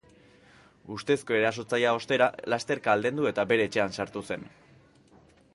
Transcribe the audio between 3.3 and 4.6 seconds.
eta bere etxean sartu zen.